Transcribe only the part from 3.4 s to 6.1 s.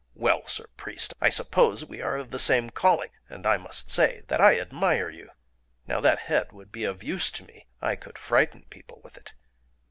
I must say that I admire you!... Now